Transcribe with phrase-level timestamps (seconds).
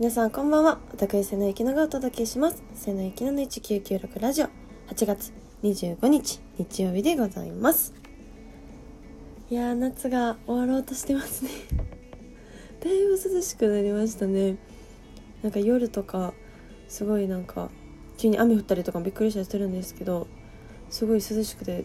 [0.00, 0.78] 皆さんこんばんは。
[0.92, 2.62] 私瀬野ゆきのがお届けします。
[2.72, 4.46] 瀬野ゆきのの1996ラジオ。
[4.86, 5.32] 8月
[5.64, 7.92] 25日日曜日でございます。
[9.50, 11.50] いやー夏が終わろうとしてますね。
[12.78, 14.58] だいぶ涼しくなりましたね。
[15.42, 16.32] なんか夜とか
[16.86, 17.68] すごいなんか
[18.18, 20.28] 急に雨降ったりとかびっくりしたりしてるんですけど
[20.90, 21.84] すごい涼しくて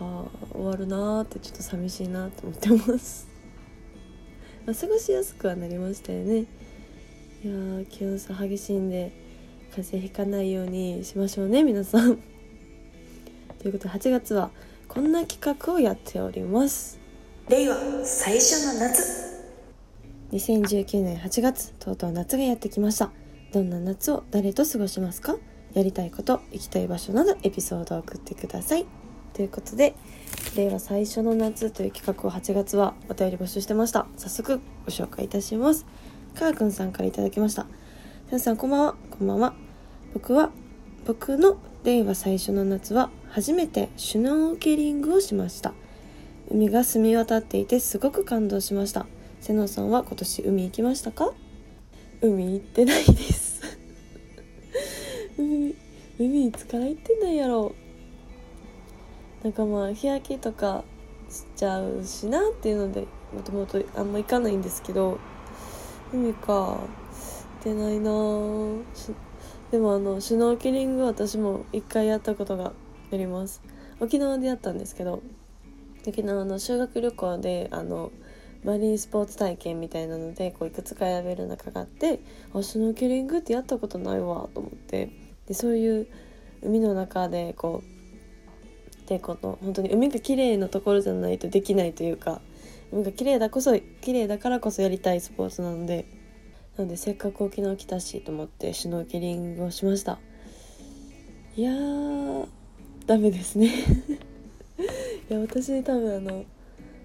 [0.00, 3.28] ああ終わるなーってちょっと寂しいなと思ってます。
[4.66, 6.46] まあ、過ごしやすくはなりましたよね。
[7.44, 9.10] いやー気温差激しいんで
[9.70, 12.18] 風邪ひかないようにしましょうね皆さん。
[13.58, 14.50] ということで8月は
[14.86, 17.00] こんな企画をやっております。
[17.48, 19.02] 令和最初の夏。
[20.30, 23.10] 2019年8月とうとう夏がやってきました。
[23.52, 25.36] どんな夏を誰と過ごしますか？
[25.74, 28.86] やりたいこと行きたい場所などエピソードを送ってください。
[29.32, 29.94] ということで
[30.54, 34.06] 令和最初の夏という企画を8月はお便り募集してました。
[34.16, 35.86] 早速ご紹介いたします
[36.34, 37.66] かーくんさんからいただきました。
[38.26, 38.94] 皆さんこんばんは。
[39.10, 39.54] こんばんは。
[40.14, 40.50] 僕は
[41.04, 45.74] 僕の令和最初の夏は初めてシュノーケリングをしました。
[46.50, 49.06] 海が澄み渡っていてすごく感動しました。
[49.40, 51.32] 瀬野さんは今年海行きましたか？
[52.22, 53.60] 海行ってないです。
[55.38, 55.74] 海
[56.18, 57.74] 海いつから行ってないやろ
[59.44, 60.82] なんかまあ日焼けとか
[61.28, 65.18] しちゃうしなっていうのでもともとあんま行かないんですけど。
[66.12, 66.78] 海か
[67.64, 68.10] 出ないな。
[69.70, 72.72] でもあのシュノーケリング私も一回やったことが
[73.12, 73.62] あります。
[73.98, 75.22] 沖縄でやったんですけど
[76.06, 78.12] 沖縄の修学旅行であの
[78.64, 82.20] マリンスポーツ体験みたいなのでこういくつか選べる中があって
[82.54, 85.08] あシュノーケリングってやったことないわと思って。
[85.46, 86.06] でそういう
[86.62, 92.40] 海の中でこうでこの本当に海が綺麗なところじゃないとできないというか
[92.92, 96.22] 海が綺麗だこそ綺麗だからこそやりたいスポーツなので。
[96.76, 100.18] なのでせっかく沖縄来たしと思ってシュノーケリングをしました。
[101.54, 102.46] いやー
[103.06, 103.66] ダメですね。
[105.28, 106.44] いや私多分あの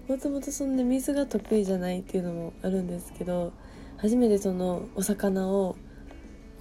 [0.08, 3.52] もともとそんな水が得意じゃないっていうのもあるんですけど
[3.98, 5.76] 初めてそのお魚を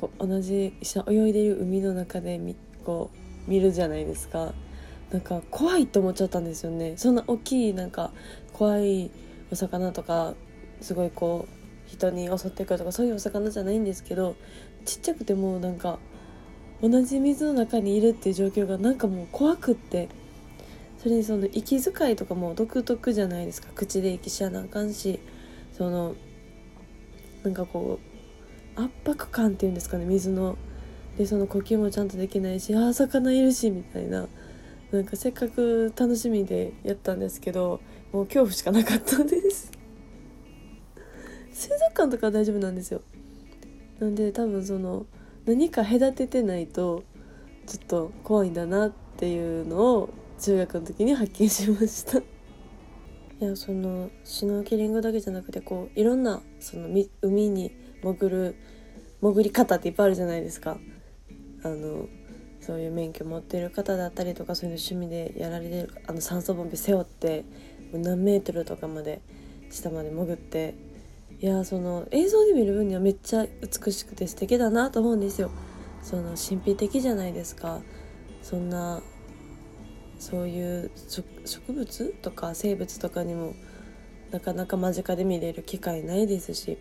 [0.01, 0.73] こう同じ
[1.07, 3.09] 泳いでる海の中でみこ
[3.47, 4.53] う見るじゃないですか。
[5.11, 6.97] なんか怖いと思っちゃったんですよね。
[6.97, 8.11] そんな大きいなんか
[8.53, 9.09] 怖い
[9.51, 10.33] お魚とか
[10.81, 14.35] すごいこう人に襲ってくるとかそういうお魚じゃないんですけど
[14.85, 15.99] ちっちゃくてもなんか
[16.81, 20.09] 同じ水の中にいるっていう状況がなんかもう怖くって
[20.97, 23.69] それにその息遣いとかも独特じゃないですか。
[23.73, 25.19] 口で息しやなあかんし
[25.71, 26.15] その
[27.43, 27.99] なんかこ
[28.77, 30.57] う圧迫感っていうんですかね水の。
[31.17, 34.27] でその呼吸もちゃんとできないしああ魚いるしみたいな。
[34.91, 37.81] なんかせっかく楽しみでやったんですけど
[38.13, 39.71] もう恐怖しかなかったんです。
[41.51, 43.01] 水族館とか大丈夫なんですよ。
[43.99, 45.05] なんで多分その
[45.45, 47.03] 何か隔ててないと
[47.65, 50.09] ちょっと怖いんだなっていうのを
[50.39, 52.19] 中学の時に発見しました。
[52.19, 52.23] い
[53.39, 56.87] やそのシュノーケリングだけじゃなくてこういろんなその
[57.21, 57.71] 海に
[58.01, 58.55] 潜る
[59.21, 60.77] 潜り方っていっぱいあるじゃないですか。
[61.63, 62.07] あの
[62.61, 67.45] そういう免許持ってる方だったりとかそういうの趣味でやられてるあの酸素ボンベ背負って
[67.93, 69.21] 何メートルとかまで
[69.69, 70.75] 下まで潜って
[71.39, 75.51] いやその映像で見る分にはめっちゃ美しくて素敵だなと思うんですよ。
[76.01, 77.81] その神秘的じゃないですか。
[78.41, 79.01] そんな
[80.19, 80.91] そういう
[81.45, 83.53] 植物とか生物とかにも
[84.31, 86.77] なかなか間近で見れる機会ないですし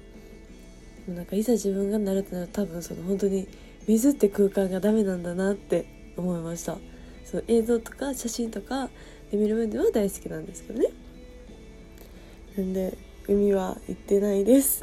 [1.06, 3.46] なんかいざ自分がなるとなると多分その本当に
[3.86, 5.86] 水って空間がダメなんだなって
[6.16, 6.78] 思いました。
[7.24, 8.88] その映像とか写真とか
[9.30, 10.88] で見る分では大好きなんですけどね。
[12.56, 12.96] なんで
[13.28, 14.80] 海は行ってないです。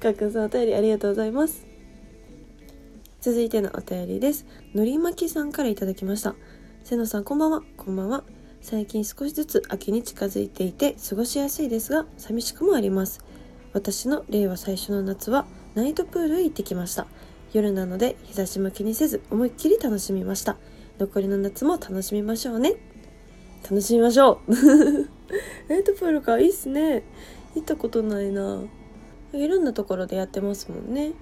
[0.00, 1.64] かっくんさんお便りありがとうございます。
[3.20, 4.46] 続いてのお便りです。
[4.74, 6.34] のりまきさんからいただきました。
[6.84, 7.62] 瀬野さんこんばんは。
[7.76, 8.24] こんばんは。
[8.60, 13.24] 最近少しずつ秋に近づいていて過ごしやすいですが寂しくもあります。
[13.72, 17.06] 私の令和最初の夏はナイトプールへ行ってきました。
[17.52, 20.56] 夜なので日差しも気にせず思いっきり楽しみました。
[20.98, 22.74] 残りの夏も楽しみましょうね。
[23.62, 24.52] 楽しみましょう。
[25.68, 26.38] ナイトプールか。
[26.38, 27.02] いいっすね。
[27.54, 28.62] 行ったことないな。
[29.32, 31.12] いろんなところでやってますもんね。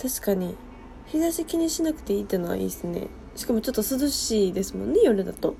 [0.00, 0.54] 確かに。
[1.06, 3.08] 日差し気にしなくていいってのはいいっすね。
[3.36, 5.56] しかもちょっと涼しいですもんね夜だと。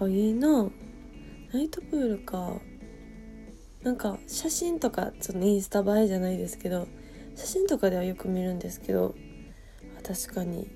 [0.00, 0.68] あいいな。
[1.52, 2.60] ナイトプールか。
[3.82, 6.88] なんか写真とかそのインスタ映えじゃないですけど
[7.36, 9.14] 写真とかではよく見るんですけど
[10.02, 10.68] 確かに。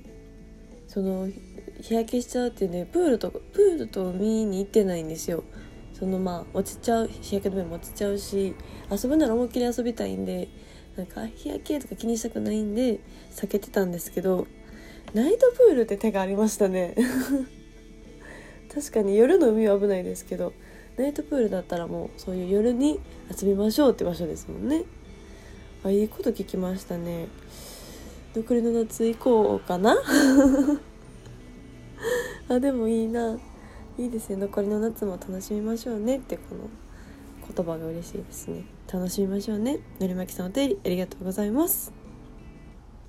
[0.86, 1.28] その
[1.80, 5.44] 日焼けしちゃうっていうねプールとプールと海に行ってないんですよ。
[5.92, 8.56] そのまあ落ちちゃう日焼け止めも落ちちゃうし
[8.90, 10.48] 遊ぶなら思いっきり遊びたいんで
[10.96, 12.98] なんか日焼けとか気にしたくないんで
[13.36, 14.48] 避けてたんですけど
[15.14, 16.96] ナイトプールって手がありましたね。
[18.72, 20.52] 確かに夜の海は危ないですけど
[20.96, 22.98] ナイトプールだったらもうそういう夜に
[23.30, 24.84] 遊びましょうって場所ですもんね。
[25.82, 27.28] あいいこと聞きましたね。
[28.34, 29.96] 残りの夏行こうかな？
[32.48, 33.38] あでもいいな。
[33.98, 34.36] いいですね。
[34.36, 36.18] 残りの夏も楽しみましょうね。
[36.18, 36.68] ってこの
[37.54, 38.64] 言葉が嬉しいですね。
[38.92, 39.78] 楽しみましょうね。
[39.98, 41.92] のりまきさんお手入りありがとうございます。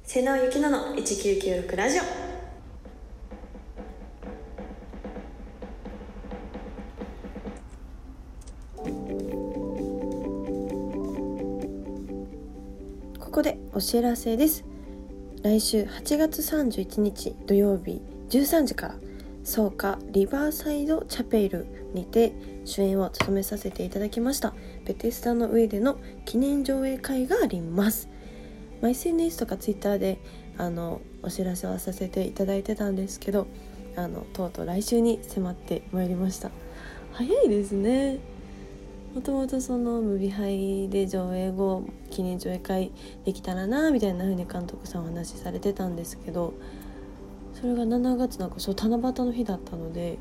[0.04, 2.31] 瀬野ゆきのの1996ラジオ。
[13.32, 14.66] ここでお知らせです。
[15.42, 18.96] 来週8月31日土曜日13時から
[19.46, 22.34] 草加リバーサイドチャペルにて
[22.66, 28.10] 主演を務めさせていただきましたベテスタの上での記念上映会があります、
[28.82, 30.20] ま、SNS とか Twitter で
[30.58, 33.48] あのお知らせはさせていただいてたんですけど
[33.96, 36.52] あのとうとう来週に迫ってまいりました。
[37.14, 38.20] 早いですね。
[39.14, 42.92] もともとそのムビハイで上映後記念上映会
[43.26, 46.54] できたらなみたいな風に監督さんお話しされてたんですけど
[47.54, 50.18] それが7月なんかそう七夕の日だったので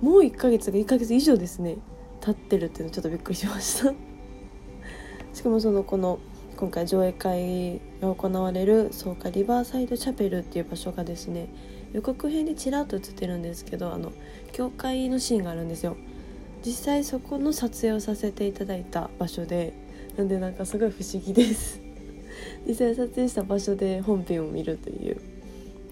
[0.00, 1.78] もう1ヶ月が1ヶ月以上ですね
[2.20, 3.92] 経ってるっていうのちょっとびっくりしました。
[5.34, 6.18] しかもそのこの
[6.56, 11.48] 今回上映会が行われる草加リバーサイドチャペルっていう場所がですね
[11.92, 14.12] 予告編でちらっと映ってるんですけどあの
[14.52, 15.96] 教会のシーンがあるんですよ。
[16.64, 19.72] 実際そこの撮影をさせていただいた場所で
[20.16, 21.80] なんでなんかすごい不思議です。
[22.66, 25.16] 実際撮影した場所で本編を見るという。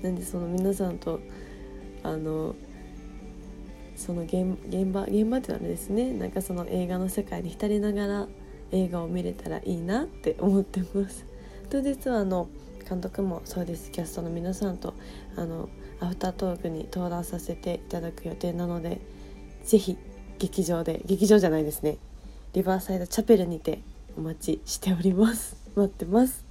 [0.02, 1.20] なんでその皆さんと
[2.02, 2.54] あの
[3.96, 6.12] その現現場現場ってあれですね。
[6.12, 8.28] なんかその映画の世界に浸りながら
[8.70, 11.24] 映画を見れたらいいなって思ってます。
[11.70, 12.48] 当日はあの
[12.88, 13.90] 監督もそうです。
[13.90, 14.94] キャストの皆さんと
[15.36, 15.68] あの
[16.00, 19.00] アフタートークに登壇させていただく予定なので
[19.64, 19.96] ぜひ
[20.38, 21.98] 劇場で劇場じゃないですね。
[22.54, 23.80] リバーサイドチャペルにて
[24.16, 25.56] お待ちしております。
[25.76, 26.44] 待ってます。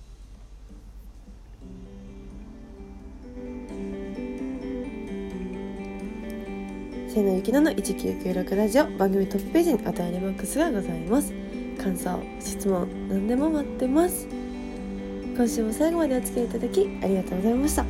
[7.07, 8.85] せのゆきのの1996ラジオ。
[8.97, 11.33] 番組トップページにお便りボックスがございます。
[11.81, 14.27] 感想質問何でも待ってます。
[15.35, 17.85] 今週も最後までお付き合いいただきありがとうございました。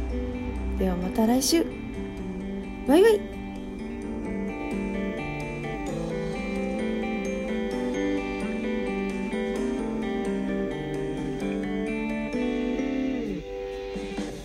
[0.78, 1.66] ではまた来週。
[2.88, 3.37] バイバイ。